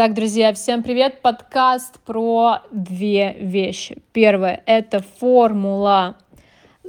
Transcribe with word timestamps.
Так, 0.00 0.14
друзья, 0.14 0.54
всем 0.54 0.82
привет! 0.82 1.20
Подкаст 1.20 2.00
про 2.06 2.60
две 2.70 3.36
вещи. 3.38 3.98
Первое— 4.14 4.62
это 4.64 5.04
формула 5.18 6.16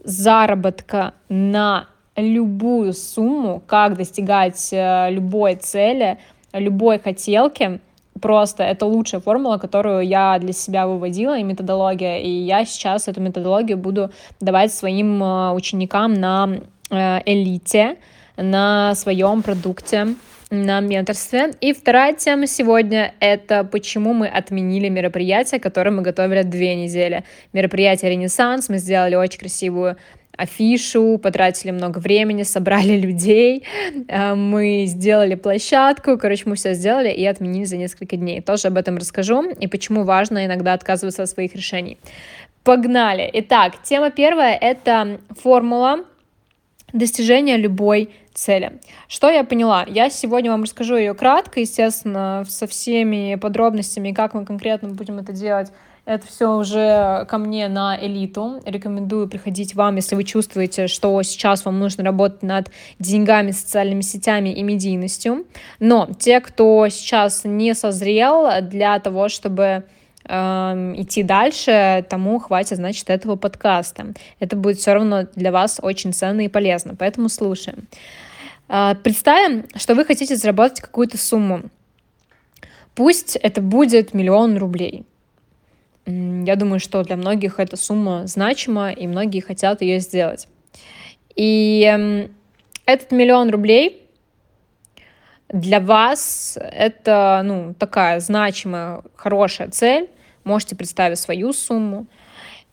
заработка 0.02 1.13
на 1.27 1.89
любую 2.16 2.93
сумму, 2.93 3.61
как 3.67 3.97
достигать 3.97 4.69
э, 4.71 5.09
любой 5.11 5.55
цели, 5.55 6.19
любой 6.53 7.00
хотелки. 7.00 7.82
Просто 8.21 8.63
это 8.63 8.86
лучшая 8.86 9.20
формула, 9.20 9.57
которую 9.57 10.07
я 10.07 10.39
для 10.39 10.54
себя 10.54 10.88
выводила, 10.88 11.38
и 11.38 11.43
методология. 11.43 12.20
И 12.20 12.30
я 12.30 12.64
сейчас 12.64 13.09
эту 13.09 13.20
методологию 13.20 13.78
буду 13.78 14.12
давать 14.39 14.73
своим 14.73 15.21
э, 15.21 15.52
ученикам 15.52 16.14
на 16.14 16.62
э, 16.89 17.20
элите, 17.25 17.98
на 18.38 18.96
своем 18.96 19.43
продукте 19.43 20.16
на 20.52 20.82
менторстве. 20.82 21.54
И 21.62 21.74
вторая 21.74 22.14
тема 22.14 22.46
сегодня— 22.46 23.14
это 23.20 23.64
почему 23.64 24.14
мы 24.14 24.28
отменили 24.28 24.90
мероприятие, 24.90 25.59
которое 25.59 25.92
мы 25.92 26.02
готовили 26.02 26.44
две 26.44 26.76
недели. 26.76 27.23
Мероприятие 27.54 28.12
«Ренессанс», 28.12 28.70
мы 28.70 28.78
сделали 28.78 29.16
очень 29.16 29.40
красивую 29.40 29.98
афишу, 30.38 31.18
потратили 31.18 31.72
много 31.72 32.00
времени, 32.00 32.44
собрали 32.44 32.98
людей, 33.00 33.64
э, 34.08 34.36
мы 34.36 34.86
сделали 34.88 35.36
площадку, 35.36 36.18
короче, 36.18 36.44
мы 36.45 36.56
все 36.56 36.73
сделали 36.73 37.09
и 37.09 37.26
отменили 37.26 37.66
за 37.66 37.78
несколько 37.78 38.18
дней. 38.18 38.42
Тоже 38.42 38.68
об 38.68 38.78
этом 38.78 38.98
расскажу 38.98 39.50
и 39.50 39.68
почему 39.68 40.04
важно 40.04 40.45
иногда 40.45 40.73
отказываться 40.73 41.23
от 41.23 41.30
своих 41.30 41.56
решений. 41.56 41.98
Погнали! 42.64 43.30
Итак, 43.34 43.81
тема 43.84 44.12
первая— 44.12 44.56
это 44.62 45.20
формула 45.42 46.06
достижения 46.94 47.58
любой 47.58 48.09
цели. 48.34 48.80
Что 49.08 49.30
я 49.30 49.44
поняла? 49.44 49.86
Я 49.88 50.09
сегодня 50.09 50.52
вам 50.52 50.63
расскажу 50.63 50.95
ее 50.95 51.14
кратко, 51.14 51.59
естественно, 51.59 52.45
со 52.48 52.67
всеми 52.67 53.36
подробностями, 53.36 54.12
как 54.12 54.34
мы 54.34 54.45
конкретно 54.45 54.90
будем 54.90 55.20
это 55.20 55.34
делать. 55.34 55.72
Это 56.05 56.26
все 56.26 56.55
уже 56.55 57.25
ко 57.30 57.38
мне 57.38 57.67
на 57.67 57.95
элиту. 58.00 58.62
Рекомендую 58.66 59.30
приходить 59.30 59.75
вам, 59.75 59.97
если 59.97 60.16
вы 60.16 60.23
чувствуете, 60.23 60.88
что 60.88 61.22
сейчас 61.22 61.64
вам 61.64 61.80
нужно 61.80 62.03
работать 62.03 62.42
над 62.42 62.72
деньгами, 62.97 63.52
социальными 63.52 64.02
сетями 64.02 64.50
и 64.50 64.64
медийностью. 64.64 65.45
Но 65.80 66.09
те, 66.17 66.39
кто 66.39 66.88
сейчас 66.89 67.44
не 67.44 67.75
созрел 67.75 68.62
для 68.62 69.00
того, 69.00 69.30
чтобы 69.30 69.84
идти 70.25 71.23
дальше, 71.23 72.05
тому 72.09 72.39
хватит, 72.39 72.77
значит, 72.77 73.09
этого 73.09 73.36
подкаста. 73.36 74.14
Это 74.39 74.55
будет 74.55 74.78
все 74.78 74.94
равно 74.94 75.28
для 75.36 75.52
вас 75.52 75.80
очень 75.81 76.13
ценно 76.13 76.41
и 76.41 76.47
полезно, 76.47 76.95
поэтому 76.95 77.28
слушаем. 77.28 77.88
Э, 78.69 78.95
представим, 79.03 79.66
что 79.75 79.95
вы 79.95 80.05
хотите 80.05 80.36
заработать 80.36 80.81
какую-то 80.81 81.17
сумму. 81.17 81.63
Пусть 82.95 83.36
это 83.36 83.61
будет 83.61 84.13
миллион 84.13 84.58
рублей. 84.58 85.05
Я 86.05 86.56
думаю, 86.56 86.80
что 86.80 87.03
для 87.03 87.16
многих 87.16 87.59
эта 87.59 87.78
сумма 87.78 88.28
значима, 88.28 88.91
и 88.91 89.08
многие 89.08 89.39
хотят 89.39 89.81
ее 89.81 90.00
сделать. 90.00 90.47
И 91.35 91.83
эм, 91.88 92.33
этот 92.85 93.11
миллион 93.11 93.50
рублей 93.50 94.09
для 95.52 95.80
вас 95.80 96.57
это, 96.61 97.41
ну, 97.44 97.73
такая 97.73 98.19
значимая, 98.19 99.02
хорошая 99.16 99.69
цель. 99.69 100.09
Можете 100.44 100.75
представить 100.75 101.19
свою 101.19 101.53
сумму. 101.53 102.07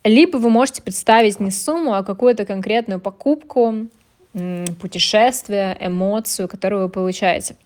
Либо 0.04 0.38
вы 0.38 0.48
можете 0.48 0.80
представить 0.80 1.40
не 1.40 1.50
сумму, 1.50 1.94
а 1.94 2.02
какую-то 2.02 2.46
конкретную 2.46 3.00
покупку, 3.00 3.88
путешествие, 4.80 5.76
эмоцию, 5.80 6.48
которую 6.48 6.82
вы 6.82 6.88
получаете. 6.88 7.56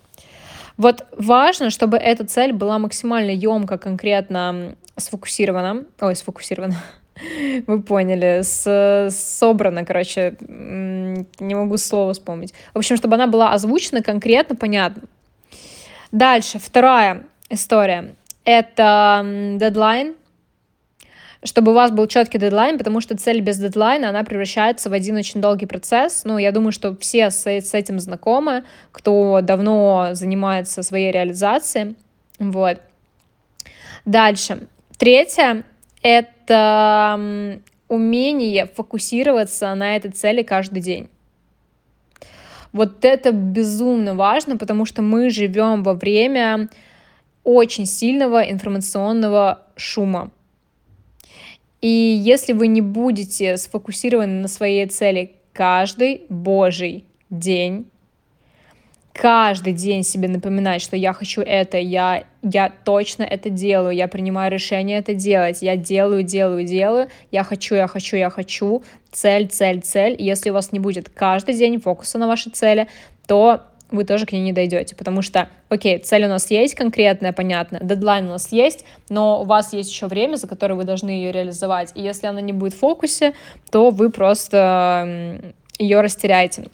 Вот 0.76 1.06
важно, 1.16 1.70
чтобы 1.70 1.98
эта 1.98 2.24
цель 2.24 2.52
была 2.52 2.78
максимально 2.78 3.30
емко, 3.30 3.78
конкретно 3.78 4.74
сфокусирована. 4.96 5.84
Ой, 6.00 6.16
сфокусирована. 6.16 6.76
Вы 7.66 7.82
поняли, 7.82 8.42
с, 8.42 9.10
собрана, 9.10 9.84
короче, 9.84 10.36
не 10.40 11.54
могу 11.54 11.76
слово 11.76 12.12
вспомнить. 12.12 12.54
В 12.74 12.78
общем, 12.78 12.96
чтобы 12.96 13.14
она 13.14 13.26
была 13.26 13.52
озвучена 13.52 14.02
конкретно, 14.02 14.56
понятно. 14.56 15.02
Дальше, 16.10 16.58
вторая 16.58 17.24
история. 17.48 18.14
Это 18.44 19.54
дедлайн, 19.56 20.14
чтобы 21.44 21.72
у 21.72 21.74
вас 21.74 21.90
был 21.90 22.06
четкий 22.06 22.38
дедлайн, 22.38 22.78
потому 22.78 23.00
что 23.00 23.16
цель 23.16 23.40
без 23.40 23.58
дедлайна, 23.58 24.08
она 24.10 24.22
превращается 24.24 24.90
в 24.90 24.92
один 24.92 25.16
очень 25.16 25.40
долгий 25.40 25.66
процесс. 25.66 26.22
Ну, 26.24 26.38
я 26.38 26.52
думаю, 26.52 26.72
что 26.72 26.96
все 26.96 27.30
с, 27.30 27.46
с 27.46 27.74
этим 27.74 27.98
знакомы, 27.98 28.64
кто 28.92 29.40
давно 29.42 30.10
занимается 30.12 30.82
своей 30.82 31.10
реализацией. 31.10 31.96
Вот. 32.38 32.80
Дальше. 34.04 34.66
Третье— 34.98 35.64
это 36.02 36.41
умение 37.88 38.66
фокусироваться 38.66 39.74
на 39.74 39.96
этой 39.96 40.10
цели 40.10 40.42
каждый 40.42 40.80
день. 40.80 41.08
Вот 42.72 43.04
это 43.04 43.32
безумно 43.32 44.14
важно, 44.14 44.56
потому 44.56 44.86
что 44.86 45.02
мы 45.02 45.28
живем 45.30 45.82
во 45.82 45.92
время 45.92 46.68
очень 47.44 47.86
сильного 47.86 48.42
информационного 48.42 49.62
шума. 49.76 50.30
И 51.82 51.88
если 51.88 52.52
вы 52.52 52.68
не 52.68 52.80
будете 52.80 53.56
сфокусированы 53.56 54.40
на 54.40 54.48
своей 54.48 54.86
цели 54.86 55.34
каждый 55.52 56.22
божий 56.28 57.04
день, 57.28 57.86
каждый 59.12 59.72
день 59.72 60.04
себе 60.04 60.28
напоминать, 60.28 60.80
что 60.80 60.96
я 60.96 61.12
хочу 61.12 61.42
это, 61.42 61.78
я, 61.78 62.24
я 62.42 62.72
точно 62.84 63.22
это 63.22 63.50
делаю, 63.50 63.94
я 63.94 64.08
принимаю 64.08 64.50
решение 64.50 64.98
это 64.98 65.14
делать, 65.14 65.62
я 65.62 65.76
делаю, 65.76 66.22
делаю, 66.22 66.64
делаю, 66.64 67.08
я 67.30 67.44
хочу, 67.44 67.74
я 67.74 67.86
хочу, 67.86 68.16
я 68.16 68.30
хочу, 68.30 68.82
цель, 69.12 69.48
цель, 69.48 69.80
цель. 69.80 70.16
Если 70.18 70.50
у 70.50 70.54
вас 70.54 70.72
не 70.72 70.80
будет 70.80 71.08
каждый 71.08 71.54
день 71.54 71.80
фокуса 71.80 72.18
на 72.18 72.26
вашей 72.26 72.50
цели, 72.50 72.88
то 73.26 73.62
вы 73.92 74.04
тоже 74.04 74.26
к 74.26 74.32
ней 74.32 74.40
не 74.40 74.52
дойдете, 74.52 74.96
потому 74.96 75.22
что, 75.22 75.48
окей, 75.68 75.98
цель 75.98 76.24
у 76.24 76.28
нас 76.28 76.50
есть 76.50 76.74
конкретная, 76.74 77.32
понятно, 77.32 77.78
дедлайн 77.80 78.26
у 78.26 78.30
нас 78.30 78.50
есть, 78.50 78.84
но 79.10 79.42
у 79.42 79.44
вас 79.44 79.72
есть 79.74 79.90
еще 79.90 80.06
время, 80.06 80.36
за 80.36 80.48
которое 80.48 80.74
вы 80.74 80.84
должны 80.84 81.10
ее 81.10 81.30
реализовать, 81.30 81.92
и 81.94 82.00
если 82.00 82.26
она 82.26 82.40
не 82.40 82.52
будет 82.52 82.74
в 82.74 82.78
фокусе, 82.78 83.34
то 83.70 83.90
вы 83.90 84.10
просто 84.10 85.52
ее 85.78 86.00
растеряете. 86.00 86.64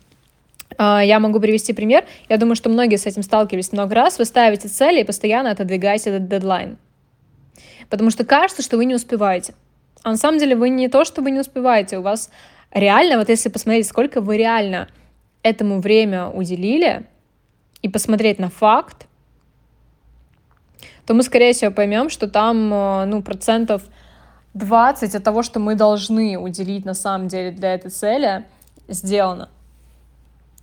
А, 0.78 1.05
я 1.05 1.21
могу 1.21 1.41
привести 1.41 1.72
пример. 1.75 2.05
Я 2.28 2.39
думаю, 2.39 2.56
что 2.56 2.71
многие 2.71 2.97
с 2.97 3.05
этим 3.05 3.22
сталкивались 3.22 3.72
много 3.72 3.94
раз. 3.94 4.19
Вы 4.19 4.25
ставите 4.25 4.69
цели 4.69 5.00
и 5.00 5.05
постоянно 5.05 5.50
отодвигаете 5.50 6.11
этот 6.11 6.28
дедлайн. 6.28 6.78
Потому 7.91 8.11
что 8.11 8.25
кажется, 8.25 8.62
что 8.62 8.77
вы 8.77 8.87
не 8.87 8.94
успеваете. 8.94 9.55
А 10.03 10.11
на 10.11 10.16
самом 10.16 10.39
деле 10.39 10.56
вы 10.56 10.71
не 10.71 10.89
то, 10.89 11.05
что 11.05 11.21
вы 11.21 11.33
не 11.33 11.41
успеваете. 11.41 11.99
У 11.99 12.03
вас 12.03 12.31
реально, 12.72 13.19
вот 13.19 13.28
если 13.28 13.50
посмотреть, 13.50 13.87
сколько 13.87 14.21
вы 14.21 14.39
реально 14.39 14.89
этому 15.43 15.81
время 15.81 16.28
уделили, 16.28 17.05
и 17.83 17.89
посмотреть 17.89 18.39
на 18.39 18.50
факт, 18.50 19.06
то 21.06 21.15
мы, 21.15 21.22
скорее 21.22 21.53
всего, 21.53 21.71
поймем, 21.71 22.10
что 22.10 22.28
там, 22.28 22.72
э, 22.72 23.05
ну, 23.06 23.22
процентов 23.22 23.83
20 24.55 25.15
от 25.15 25.25
того, 25.25 25.43
что 25.43 25.60
мы 25.60 25.75
должны 25.75 26.37
уделить 26.39 26.84
на 26.84 26.95
самом 26.95 27.28
деле 27.28 27.50
для 27.50 27.75
этой 27.75 27.91
цели, 27.91 28.45
сделано. 28.89 29.49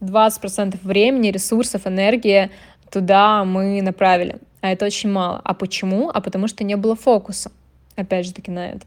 20% 0.02 0.78
времени, 0.84 1.32
ресурсов, 1.32 1.88
энергии 1.88 2.50
туда 2.90 3.44
мы 3.44 3.82
направили. 3.82 4.38
А 4.62 4.72
это 4.72 4.86
очень 4.86 5.12
мало. 5.12 5.42
А 5.44 5.54
почему? 5.54 6.10
А 6.14 6.22
потому 6.22 6.48
что 6.48 6.64
не 6.64 6.76
было 6.76 6.96
фокуса. 6.96 7.52
Опять 7.96 8.26
же 8.26 8.34
таки 8.34 8.52
на 8.52 8.68
это. 8.68 8.86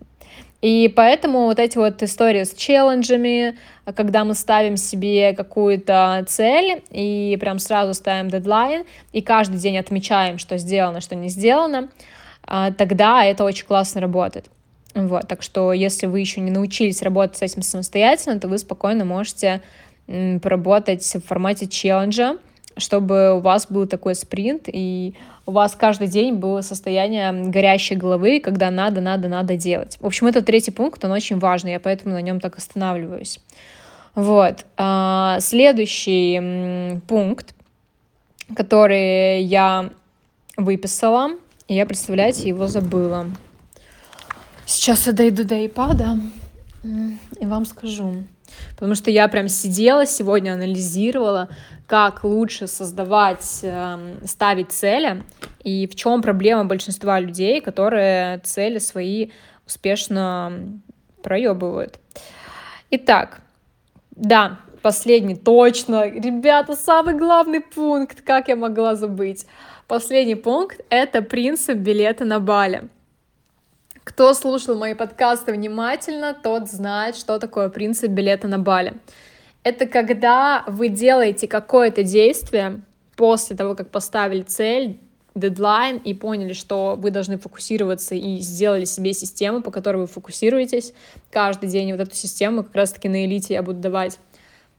И 0.60 0.92
поэтому 0.94 1.44
вот 1.44 1.60
эти 1.60 1.78
вот 1.78 2.02
истории 2.02 2.42
с 2.42 2.52
челленджами, 2.52 3.56
когда 3.94 4.24
мы 4.24 4.34
ставим 4.34 4.76
себе 4.76 5.32
какую-то 5.32 6.24
цель 6.28 6.82
и 6.90 7.36
прям 7.40 7.60
сразу 7.60 7.94
ставим 7.94 8.28
дедлайн, 8.28 8.84
и 9.12 9.22
каждый 9.22 9.58
день 9.58 9.78
отмечаем, 9.78 10.38
что 10.38 10.58
сделано, 10.58 11.00
что 11.00 11.14
не 11.14 11.28
сделано, 11.28 11.90
а, 12.42 12.72
тогда 12.72 13.24
это 13.24 13.44
очень 13.44 13.66
классно 13.66 14.00
работает. 14.00 14.46
Вот, 14.94 15.28
так 15.28 15.42
что 15.42 15.72
если 15.72 16.06
вы 16.06 16.18
еще 16.18 16.40
не 16.40 16.50
научились 16.50 17.02
работать 17.02 17.36
с 17.36 17.42
этим 17.42 17.62
самостоятельно, 17.62 18.40
то 18.40 18.48
вы 18.48 18.58
спокойно 18.58 19.04
можете 19.04 19.62
поработать 20.42 21.04
в 21.04 21.20
формате 21.20 21.66
челленджа, 21.66 22.38
чтобы 22.76 23.34
у 23.36 23.40
вас 23.40 23.66
был 23.68 23.86
такой 23.86 24.14
спринт, 24.14 24.64
и 24.66 25.14
у 25.46 25.52
вас 25.52 25.74
каждый 25.74 26.08
день 26.08 26.34
было 26.34 26.60
состояние 26.62 27.32
горящей 27.32 27.96
головы, 27.96 28.40
когда 28.40 28.70
надо, 28.70 29.00
надо, 29.00 29.28
надо 29.28 29.56
делать. 29.56 29.98
В 30.00 30.06
общем, 30.06 30.26
это 30.26 30.42
третий 30.42 30.70
пункт, 30.70 31.04
он 31.04 31.10
очень 31.10 31.38
важный, 31.38 31.72
я 31.72 31.80
поэтому 31.80 32.14
на 32.14 32.22
нем 32.22 32.40
так 32.40 32.56
останавливаюсь. 32.56 33.40
Вот. 34.14 34.64
А, 34.76 35.38
следующий 35.40 37.00
пункт, 37.06 37.54
который 38.54 39.42
я 39.42 39.90
выписала, 40.56 41.30
и 41.66 41.74
я, 41.74 41.86
представляете, 41.86 42.48
его 42.48 42.66
забыла. 42.66 43.26
Сейчас 44.66 45.06
я 45.06 45.12
дойду 45.12 45.44
до 45.44 45.54
iPad 45.56 46.20
и 47.40 47.46
вам 47.46 47.64
скажу. 47.64 48.24
Потому 48.74 48.94
что 48.94 49.10
я 49.10 49.28
прям 49.28 49.48
сидела 49.48 50.06
сегодня, 50.06 50.52
анализировала, 50.52 51.48
как 51.86 52.22
лучше 52.24 52.66
создавать, 52.66 53.60
эм, 53.62 54.18
ставить 54.26 54.72
цели, 54.72 55.24
и 55.64 55.86
в 55.86 55.94
чем 55.94 56.22
проблема 56.22 56.64
большинства 56.64 57.18
людей, 57.18 57.60
которые 57.60 58.38
цели 58.40 58.78
свои 58.78 59.30
успешно 59.66 60.80
проебывают. 61.22 61.98
Итак, 62.90 63.40
да, 64.10 64.60
последний, 64.82 65.36
точно, 65.36 66.08
ребята, 66.08 66.74
самый 66.74 67.14
главный 67.16 67.60
пункт, 67.60 68.22
как 68.22 68.48
я 68.48 68.56
могла 68.56 68.94
забыть. 68.94 69.46
Последний 69.86 70.34
пункт— 70.34 70.80
это 70.90 71.22
принцип 71.22 71.76
билета 71.76 72.24
на 72.24 72.40
Бали. 72.40 72.88
Кто 74.08 74.32
слушал 74.32 74.74
мои 74.74 74.94
подкасты 74.94 75.52
внимательно, 75.52 76.32
тот 76.32 76.70
знает, 76.70 77.14
что 77.14 77.38
такое 77.38 77.68
принцип 77.68 78.10
билета 78.10 78.48
на 78.48 78.58
Бали. 78.58 78.94
Это 79.64 79.86
когда 79.86 80.64
вы 80.66 80.88
делаете 80.88 81.46
какое-то 81.46 82.02
действие 82.02 82.80
после 83.16 83.54
того, 83.54 83.74
как 83.74 83.90
поставили 83.90 84.40
цель, 84.44 84.98
дедлайн 85.34 85.98
и 85.98 86.14
поняли, 86.14 86.54
что 86.54 86.96
вы 86.98 87.10
должны 87.10 87.36
фокусироваться 87.36 88.14
и 88.14 88.38
сделали 88.38 88.86
себе 88.86 89.12
систему, 89.12 89.60
по 89.60 89.70
которой 89.70 89.98
вы 89.98 90.06
фокусируетесь 90.06 90.94
каждый 91.30 91.68
день. 91.68 91.92
Вот 91.92 92.00
эту 92.00 92.14
систему 92.14 92.64
как 92.64 92.74
раз-таки 92.76 93.10
на 93.10 93.26
элите 93.26 93.52
я 93.52 93.62
буду 93.62 93.80
давать. 93.80 94.18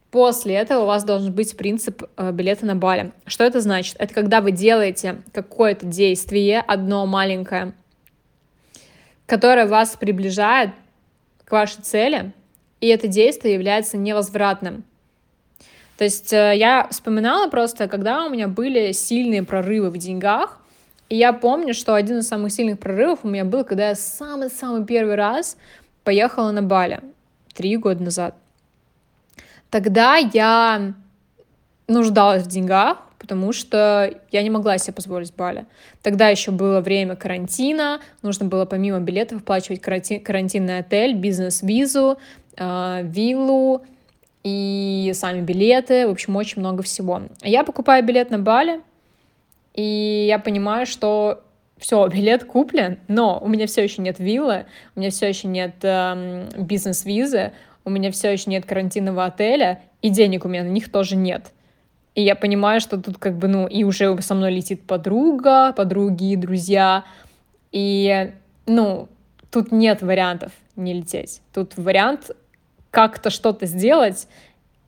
После 0.10 0.56
этого 0.56 0.82
у 0.82 0.88
вас 0.88 1.04
должен 1.04 1.32
быть 1.32 1.56
принцип 1.56 2.02
э, 2.18 2.32
билета 2.32 2.66
на 2.66 2.75
Бали. 2.75 3.12
Что 3.28 3.44
это 3.44 3.62
значит? 3.62 3.96
Это 4.00 4.12
когда 4.12 4.42
вы 4.42 4.54
делаете 4.54 5.22
какое-то 5.34 5.86
действие, 5.86 6.62
одно 6.62 7.06
маленькое, 7.06 7.74
которое 9.30 9.68
вас 9.68 9.96
приближает 9.96 10.72
к 11.46 11.52
вашей 11.52 11.81
цели, 11.84 12.34
и 12.81 12.88
это 12.88 13.08
действие 13.08 13.54
является 13.54 13.96
невозвратным. 13.96 14.84
То 15.98 16.04
есть 16.04 16.34
э, 16.34 16.54
я 16.56 16.88
вспоминала 16.90 17.50
просто, 17.50 17.88
когда 17.88 18.26
у 18.26 18.30
меня 18.30 18.48
были 18.48 18.92
сильные 18.92 19.44
прорывы 19.44 19.92
в 19.92 19.98
деньгах, 19.98 20.60
и 21.10 21.16
я 21.16 21.31
помню, 21.31 21.74
что 21.74 21.94
один 21.94 22.20
из 22.20 22.28
самых 22.28 22.52
сильных 22.52 22.80
прорывов 22.80 23.20
у 23.24 23.28
меня 23.28 23.46
был, 23.46 23.64
когда 23.64 23.90
я 23.90 23.96
самый-самый 23.96 24.86
первый 24.86 25.16
раз 25.16 25.58
поехала 26.04 26.52
на 26.52 26.62
Бали 26.62 27.02
три 27.54 27.78
года 27.78 28.02
назад. 28.04 28.36
Тогда 29.70 30.16
я 30.16 30.94
нуждалась 31.88 32.44
в 32.44 32.48
деньгах, 32.48 32.98
потому 33.19 33.51
что 33.51 34.12
я 34.31 34.42
не 34.42 34.50
могла 34.50 34.77
себе 34.77 34.94
позволить 34.94 35.36
Бали. 35.36 35.66
Тогда 36.01 36.30
еще 36.30 36.51
было 36.51 36.80
время 36.80 37.16
карантина, 37.16 38.00
нужно 38.21 38.45
было 38.45 38.66
помимо 38.66 39.00
билетов 39.00 39.42
оплачивать 39.42 39.81
карантинный 39.81 40.80
отель, 40.80 41.13
бизнес-визу, 41.13 42.18
э, 42.57 43.01
виллу 43.04 43.83
и 44.44 45.12
сами 45.13 45.42
билеты, 45.42 46.07
в 46.07 46.12
общем, 46.12 46.36
очень 46.38 46.62
много 46.62 46.81
всего. 46.81 47.21
Я 47.44 47.63
покупаю 47.63 48.04
билет 48.04 48.31
на 48.31 48.39
Бали, 48.39 48.81
и 49.74 50.25
я 50.27 50.39
понимаю, 50.39 50.86
что 50.86 51.44
все, 51.77 52.07
билет 52.12 52.45
куплен, 52.45 53.00
но 53.07 53.39
у 53.39 53.48
меня 53.50 53.68
все 53.68 53.83
еще 53.83 54.01
нет 54.01 54.18
виллы, 54.19 54.65
у 54.95 55.00
меня 55.00 55.12
все 55.12 55.27
еще 55.27 55.48
нет 55.48 55.75
э, 55.81 56.48
бизнес-визы, 56.57 57.51
у 57.83 57.89
меня 57.89 58.12
все 58.12 58.31
еще 58.31 58.50
нет 58.50 58.65
карантинного 58.65 59.25
отеля, 59.25 59.81
и 60.01 60.10
денег 60.10 60.45
у 60.45 60.48
меня 60.48 60.63
на 60.63 60.69
них 60.69 60.89
тоже 60.89 61.15
нет. 61.15 61.51
И 62.16 62.24
я 62.24 62.36
понимаю, 62.36 62.82
что 62.82 62.98
тут 63.02 63.18
как 63.18 63.38
бы, 63.38 63.48
ну, 63.48 63.68
и 63.68 63.84
уже 63.84 64.22
со 64.22 64.36
мной 64.36 64.52
летит 64.52 64.86
подруга, 64.86 65.74
подруги, 65.74 66.36
друзья. 66.36 67.06
И, 67.72 68.34
ну, 68.66 69.08
тут 69.52 69.72
нет 69.72 70.02
вариантов 70.02 70.52
не 70.76 70.94
лететь. 70.94 71.42
Тут 71.54 71.78
вариант 71.78 72.32
как-то 72.92 73.30
что-то 73.30 73.66
сделать, 73.66 74.28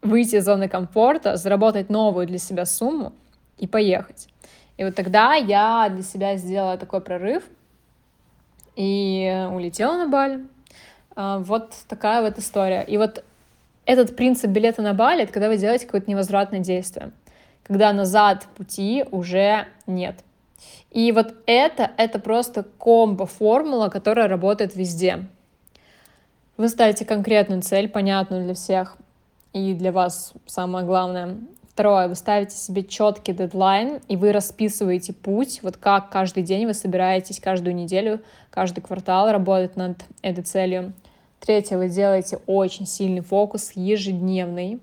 выйти 0.01 0.37
из 0.37 0.45
зоны 0.45 0.67
комфорта, 0.67 1.37
заработать 1.37 1.89
новую 1.89 2.25
для 2.25 2.39
себя 2.39 2.65
сумму 2.65 3.13
и 3.57 3.67
поехать. 3.67 4.27
И 4.77 4.83
вот 4.83 4.95
тогда 4.95 5.35
я 5.35 5.89
для 5.89 6.01
себя 6.01 6.37
сделала 6.37 6.77
такой 6.77 7.01
прорыв 7.01 7.43
и 8.75 9.47
улетела 9.51 9.97
на 9.97 10.07
Бали. 10.07 10.45
А, 11.15 11.39
вот 11.39 11.75
такая 11.87 12.21
вот 12.21 12.39
история. 12.39 12.83
И 12.83 12.97
вот 12.97 13.23
этот 13.85 14.15
принцип 14.15 14.51
билета 14.51 14.81
на 14.81 14.93
Бали— 14.93 15.23
это 15.23 15.33
когда 15.33 15.49
вы 15.49 15.57
делаете 15.57 15.85
какое-то 15.85 16.09
невозвратное 16.09 16.59
действие 16.59 17.11
когда 17.63 17.93
назад 17.93 18.47
пути 18.57 19.05
уже 19.11 19.67
нет. 19.87 20.15
И 20.89 21.11
вот 21.11 21.35
это, 21.45 21.91
это 21.97 22.19
просто 22.19 22.63
комбо-формула, 22.63 23.89
которая 23.89 24.27
работает 24.27 24.75
везде. 24.75 25.25
Вы 26.57 26.67
ставите 26.67 27.05
конкретную 27.05 27.61
цель, 27.61 27.87
понятную 27.87 28.43
для 28.43 28.53
всех, 28.53 28.97
и 29.53 29.73
для 29.73 29.91
вас 29.91 30.33
самое 30.45 30.85
главное. 30.85 31.37
Второе, 31.69 32.09
вы 32.09 32.15
ставите 32.15 32.57
себе 32.57 32.83
четкий 32.83 33.31
дедлайн, 33.31 34.01
и 34.09 34.17
вы 34.17 34.33
расписываете 34.33 35.13
путь, 35.13 35.61
вот 35.63 35.77
как 35.77 36.09
каждый 36.09 36.43
день 36.43 36.65
вы 36.65 36.73
собираетесь, 36.73 37.39
каждую 37.39 37.73
неделю, 37.73 38.21
каждый 38.49 38.81
квартал 38.81 39.31
работать 39.31 39.77
над 39.77 39.97
этой 40.21 40.43
целью. 40.43 40.91
Третье, 41.41 41.77
вы 41.77 41.89
делаете 41.89 42.39
очень 42.45 42.85
сильный 42.85 43.21
фокус 43.21 43.71
ежедневный, 43.73 44.79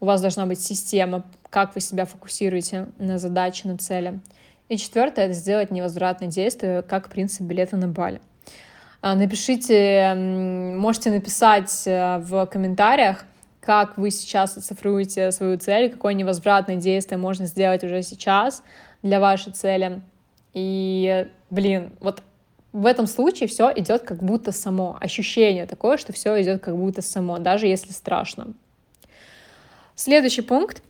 у 0.00 0.04
вас 0.04 0.20
должна 0.20 0.46
быть 0.46 0.60
система, 0.60 1.22
как 1.48 1.76
вы 1.76 1.80
себя 1.80 2.06
фокусируете 2.06 2.88
на 2.98 3.18
задаче, 3.18 3.68
на 3.68 3.78
цели. 3.78 4.18
И 4.68 4.76
четвертое— 4.76 5.24
это 5.26 5.34
сделать 5.34 5.70
невозвратное 5.70 6.26
действие, 6.26 6.82
как 6.82 7.08
принцип 7.08 7.42
билета 7.42 7.76
на 7.76 7.86
Бали. 7.86 8.20
А, 9.00 9.14
напишите, 9.14 10.14
можете 10.16 11.12
написать 11.12 11.84
э, 11.86 12.18
в 12.18 12.46
комментариях, 12.46 13.24
как 13.60 13.96
вы 13.96 14.10
сейчас 14.10 14.56
оцифруете 14.56 15.30
свою 15.30 15.56
цель, 15.56 15.88
какое 15.88 16.14
невозвратное 16.14 16.76
действие 16.76 17.18
можно 17.18 17.46
сделать 17.46 17.84
уже 17.84 18.02
сейчас 18.02 18.64
для 19.02 19.20
вашей 19.20 19.52
цели. 19.52 20.02
И, 20.52 21.28
блин, 21.48 21.92
вот 22.00 22.24
в 22.72 22.86
этом 22.86 23.06
случае 23.06 23.48
все 23.48 23.70
идет 23.76 24.02
как 24.02 24.22
будто 24.22 24.52
само. 24.52 24.96
Ощущение 25.00 25.66
такое, 25.66 25.98
что 25.98 26.12
все 26.12 26.40
идет 26.42 26.62
как 26.62 26.76
будто 26.76 27.02
само, 27.02 27.38
даже 27.38 27.66
если 27.66 27.92
страшно. 27.92 28.54
Следующий 29.94 30.40
пункт, 30.42 30.82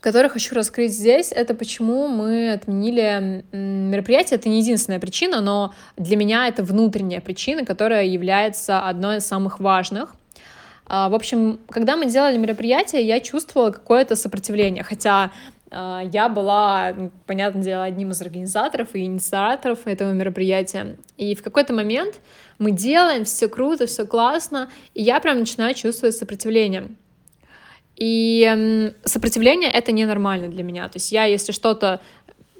который 0.00 0.28
хочу 0.28 0.54
раскрыть 0.56 0.92
здесь, 0.92 1.30
это 1.30 1.54
почему 1.54 2.08
мы 2.08 2.52
отменили 2.52 3.44
мероприятие. 3.52 4.38
Это 4.38 4.48
не 4.48 4.58
единственная 4.58 4.98
причина, 4.98 5.40
но 5.40 5.72
для 5.96 6.16
меня 6.16 6.48
это 6.48 6.64
внутренняя 6.64 7.20
причина, 7.20 7.64
которая 7.64 8.04
является 8.04 8.80
одной 8.80 9.18
из 9.18 9.26
самых 9.26 9.60
важных. 9.60 10.16
А, 10.86 11.08
в 11.08 11.14
общем, 11.14 11.60
когда 11.70 11.96
мы 11.96 12.06
делали 12.06 12.36
мероприятие, 12.36 13.06
я 13.06 13.20
чувствовала 13.20 13.70
какое-то 13.70 14.16
сопротивление, 14.16 14.82
хотя 14.82 15.30
я 15.72 16.28
была, 16.28 16.94
понятное 17.26 17.62
дело, 17.62 17.84
одним 17.84 18.10
из 18.10 18.20
организаторов 18.20 18.94
и 18.94 19.04
инициаторов 19.04 19.86
этого 19.86 20.12
мероприятия. 20.12 20.96
И 21.16 21.34
в 21.34 21.42
какой-то 21.42 21.72
момент 21.72 22.20
мы 22.58 22.72
делаем, 22.72 23.24
все 23.24 23.48
круто, 23.48 23.86
все 23.86 24.06
классно, 24.06 24.70
и 24.94 25.02
я 25.02 25.18
прям 25.20 25.38
начинаю 25.38 25.74
чувствовать 25.74 26.16
сопротивление. 26.16 26.90
И 27.96 28.92
сопротивление— 29.04 29.70
это 29.72 29.92
ненормально 29.92 30.48
для 30.48 30.62
меня. 30.62 30.88
То 30.88 30.96
есть 30.96 31.12
я, 31.12 31.24
если 31.24 31.52
что-то 31.52 32.00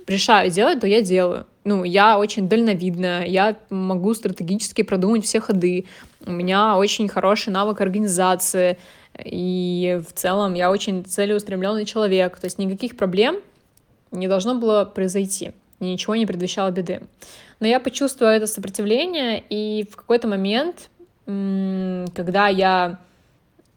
решаю 0.07 0.51
делать, 0.51 0.81
то 0.81 0.87
я 0.87 1.03
делаю. 1.03 1.47
Ну, 1.65 1.85
я 1.85 2.19
очень 2.19 2.49
дальновидная, 2.49 3.25
я 3.27 3.57
могу 3.71 4.15
стратегически 4.15 4.83
продумать 4.83 5.25
все 5.25 5.41
ходы, 5.41 5.87
у 6.27 6.33
меня 6.33 6.77
очень 6.77 7.09
хороший 7.09 7.53
навык 7.53 7.81
организации, 7.81 8.79
и 9.19 10.01
в 10.09 10.13
целом 10.13 10.55
я 10.55 10.71
очень 10.71 11.05
целеустремленный 11.05 11.85
человек. 11.85 12.39
То 12.39 12.47
есть 12.47 12.59
никаких 12.59 12.97
проблем 12.97 13.41
не 14.11 14.29
должно 14.29 14.55
было 14.55 14.85
произойти, 14.85 15.53
ничего 15.81 16.17
не 16.17 16.27
предвещало 16.27 16.71
беды. 16.71 17.03
Но 17.61 17.67
я 17.67 17.81
почувствовала 17.81 18.33
это 18.33 18.47
сопротивление, 18.47 19.43
и 19.49 19.87
в 19.91 19.97
какой-то 19.97 20.29
момент, 20.29 20.91
когда 21.25 22.49
я 22.49 22.99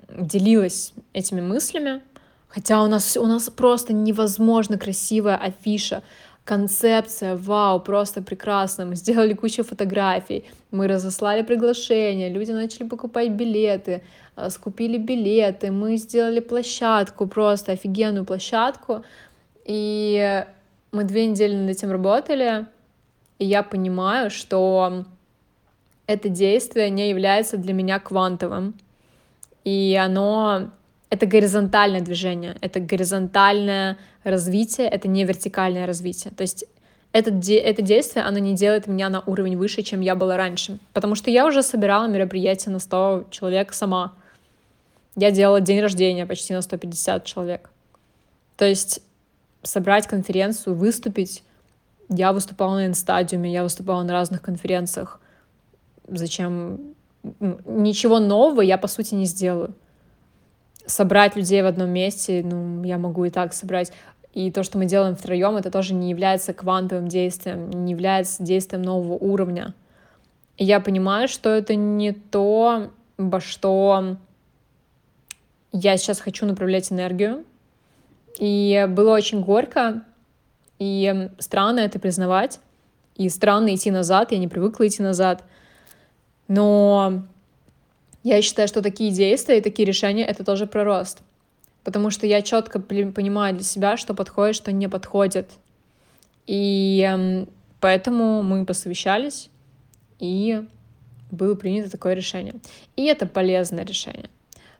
делилась 0.09 0.93
этими 1.13 1.41
мыслями, 1.41 2.01
хотя 2.47 2.81
у 2.83 2.87
нас, 2.87 3.15
у 3.17 3.25
нас 3.25 3.49
просто 3.49 3.93
невозможно 3.93 4.77
красивая 4.77 5.35
афиша, 5.37 6.03
концепция, 6.45 7.35
вау, 7.35 7.79
просто 7.79 8.21
прекрасно. 8.21 8.85
Мы 8.85 8.95
сделали 8.95 9.33
кучу 9.33 9.63
фотографий, 9.63 10.45
мы 10.71 10.87
разослали 10.87 11.43
приглашения, 11.43 12.29
люди 12.29 12.51
начали 12.51 12.87
покупать 12.87 13.31
билеты, 13.31 14.01
э, 14.37 14.49
скупили 14.49 14.97
билеты, 14.97 15.71
мы 15.71 15.97
сделали 15.97 16.39
площадку, 16.39 17.27
просто 17.27 17.73
офигенную 17.73 18.25
площадку. 18.25 19.03
И 19.65 20.45
мы 20.91 21.03
две 21.03 21.25
недели 21.25 21.55
над 21.55 21.69
этим 21.71 21.91
работали, 21.91 22.65
и 23.39 23.45
я 23.45 23.63
понимаю, 23.63 24.29
что 24.29 25.05
это 26.07 26.29
действие 26.29 26.89
не 26.89 27.09
является 27.09 27.57
для 27.57 27.73
меня 27.73 27.99
квантовым 27.99 28.75
и 29.65 29.99
оно 30.01 30.69
это 31.09 31.25
горизонтальное 31.25 32.01
движение, 32.01 32.55
это 32.61 32.79
горизонтальное 32.79 33.97
развитие, 34.31 34.87
это 34.87 35.07
не 35.07 35.23
вертикальное 35.23 35.85
развитие. 35.85 36.33
То 36.33 36.41
есть 36.41 36.65
это, 37.11 37.31
это 37.31 37.81
действие, 37.81 38.25
оно 38.25 38.39
не 38.39 38.55
делает 38.55 38.87
меня 38.87 39.07
на 39.09 39.21
уровень 39.21 39.55
выше, 39.55 39.83
чем 39.83 40.01
я 40.01 40.15
была 40.15 40.35
раньше. 40.35 40.79
Потому 40.91 41.15
что 41.15 41.31
я 41.31 41.45
уже 41.45 41.63
собирала 41.63 42.07
мероприятие 42.07 42.73
на 42.73 42.79
100 42.79 43.27
человек 43.31 43.73
сама. 43.73 44.13
я 45.15 45.31
делала 45.31 45.61
день 45.61 45.79
рождения 45.79 46.25
почти 46.25 46.53
на 46.53 46.61
150 46.61 47.23
человек. 47.23 47.69
То 48.57 48.65
есть 48.65 49.01
собрать 49.63 50.07
конференцию, 50.07 50.75
выступить. 50.75 51.43
Я 52.09 52.33
выступала 52.33 52.75
на 52.75 52.87
инстадиуме, 52.87 53.51
я 53.51 53.63
выступала 53.63 54.03
на 54.03 54.13
разных 54.13 54.41
конференциях. 54.41 55.19
Зачем? 56.07 56.95
Ничего 57.39 58.19
нового 58.19 58.61
я, 58.61 58.77
по 58.77 58.87
сути, 58.87 59.15
не 59.15 59.25
сделаю. 59.25 59.73
Собрать 60.85 61.35
людей 61.35 61.63
в 61.63 61.65
одном 61.65 61.89
месте, 61.89 62.43
ну, 62.43 62.83
я 62.83 62.97
могу 62.97 63.25
и 63.25 63.31
так 63.31 63.53
собрать. 63.53 63.91
И 64.35 64.51
то, 64.51 64.63
что 64.63 64.77
мы 64.77 64.85
делаем 64.85 65.15
втроем, 65.15 65.55
это 65.55 65.71
тоже 65.71 65.93
не 65.93 66.09
является 66.09 66.53
квантовым 66.53 67.07
действием, 67.07 67.69
не 67.69 67.93
является 67.93 68.43
действием 68.43 68.83
нового 68.83 69.13
уровня. 69.13 69.73
И 70.57 70.65
я 70.65 70.81
понимаю, 70.81 71.29
что 71.29 71.49
это 71.49 71.75
не 71.75 72.11
то, 72.11 72.91
во 73.17 73.39
что 73.39 74.17
я 75.71 75.95
сейчас 75.95 76.19
хочу 76.19 76.45
направлять 76.45 76.91
энергию. 76.91 77.45
И 78.37 78.85
было 78.89 79.13
очень 79.13 79.41
горько, 79.41 80.03
и 80.79 81.29
странно 81.39 81.79
это 81.79 81.97
признавать, 81.97 82.59
и 83.15 83.29
странно 83.29 83.73
идти 83.73 83.89
назад, 83.89 84.33
я 84.33 84.37
не 84.37 84.49
привыкла 84.49 84.85
идти 84.85 85.01
назад. 85.01 85.45
Но 86.49 87.23
я 88.23 88.41
считаю, 88.41 88.67
что 88.67 88.81
такие 88.81 89.11
действия 89.11 89.59
и 89.59 89.61
такие 89.61 89.85
решения— 89.85 90.25
это 90.27 90.43
тоже 90.43 90.67
про 90.67 90.83
рост 90.83 91.21
потому 91.85 92.09
что 92.09 92.27
я 92.27 92.41
четко 92.41 92.79
понимаю 92.81 93.53
для 93.55 93.63
себя, 93.63 93.95
что 93.95 94.13
подходит, 94.13 94.55
что 94.55 94.73
не 94.73 94.89
подходит. 94.89 95.51
И 96.47 97.01
эм, 97.07 97.47
поэтому 97.79 98.43
мы 98.43 98.65
посовещались, 98.65 99.49
и 100.19 100.63
было 101.31 101.55
принято 101.55 101.89
такое 101.89 102.15
решение. 102.15 102.55
И 102.95 103.05
это 103.05 103.27
полезное 103.27 103.85
решение. 103.85 104.29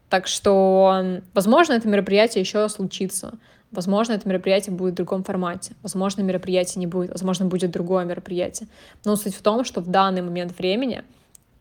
Так 0.10 0.28
что, 0.28 1.22
возможно, 1.34 1.74
это 1.74 1.88
мероприятие 1.88 2.42
еще 2.42 2.68
случится. 2.70 3.34
Возможно, 3.72 4.14
это 4.14 4.28
мероприятие 4.28 4.74
будет 4.76 4.94
в 4.94 4.98
другом 4.98 5.24
формате. 5.24 5.74
Возможно, 5.82 6.22
мероприятие 6.22 6.80
не 6.80 6.88
будет. 6.88 7.12
Возможно, 7.12 7.46
будет 7.46 7.72
другое 7.72 8.06
мероприятие. 8.06 8.68
Но 9.04 9.16
суть 9.16 9.36
в 9.36 9.42
том, 9.42 9.64
что 9.64 9.82
в 9.82 9.88
данный 9.90 10.22
момент 10.22 10.58
времени 10.58 11.04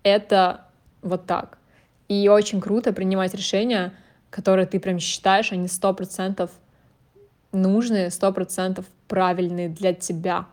это 0.02 0.62
вот 1.02 1.26
так. 1.26 1.58
И 2.08 2.28
очень 2.28 2.60
круто 2.60 2.92
принимать 2.92 3.34
решения, 3.34 3.92
которые 4.34 4.66
ты 4.66 4.80
прям 4.80 4.98
считаешь, 4.98 5.52
они 5.52 5.68
сто 5.68 5.94
процентов 5.94 6.50
нужные, 7.52 8.10
сто 8.10 8.32
процентов 8.32 8.84
правильные 9.06 9.68
для 9.68 9.94
тебя. 9.94 10.46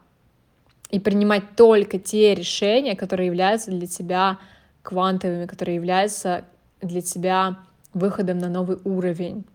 И 0.92 1.00
принимать 1.00 1.56
только 1.56 1.98
те 1.98 2.36
решения, 2.36 2.96
которые 2.96 3.26
являются 3.26 3.72
для 3.72 3.88
тебя 3.88 4.38
квантовыми, 4.84 5.48
которые 5.48 5.76
являются 5.76 6.46
для 6.80 7.02
тебя 7.02 7.58
выходом 7.96 8.38
на 8.38 8.50
новый 8.50 8.78
уровень. 8.84 9.46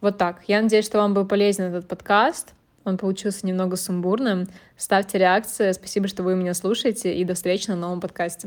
Вот 0.00 0.16
так. 0.16 0.42
Я 0.46 0.62
надеюсь, 0.62 0.86
что 0.86 0.96
вам 0.96 1.12
был 1.12 1.26
полезен 1.26 1.64
этот 1.64 1.86
подкаст. 1.86 2.54
Он 2.84 2.96
получился 2.96 3.46
немного 3.46 3.76
сумбурным. 3.76 4.48
Ставьте 4.78 5.18
реакции. 5.18 5.72
Спасибо, 5.72 6.08
что 6.08 6.22
вы 6.22 6.36
меня 6.36 6.54
слушаете. 6.54 7.14
И 7.14 7.24
до 7.24 7.34
встречи 7.34 7.68
на 7.68 7.76
новом 7.76 8.00
подкасте. 8.00 8.34